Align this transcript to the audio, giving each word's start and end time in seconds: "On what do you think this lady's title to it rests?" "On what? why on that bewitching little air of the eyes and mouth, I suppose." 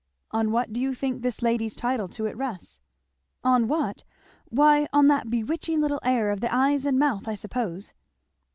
"On 0.31 0.51
what 0.51 0.73
do 0.73 0.81
you 0.81 0.95
think 0.95 1.21
this 1.21 1.43
lady's 1.43 1.75
title 1.75 2.07
to 2.07 2.25
it 2.25 2.35
rests?" 2.35 2.81
"On 3.43 3.67
what? 3.67 4.03
why 4.49 4.87
on 4.91 5.07
that 5.09 5.29
bewitching 5.29 5.79
little 5.79 5.99
air 6.01 6.31
of 6.31 6.41
the 6.41 6.51
eyes 6.51 6.87
and 6.87 6.97
mouth, 6.97 7.27
I 7.27 7.35
suppose." 7.35 7.93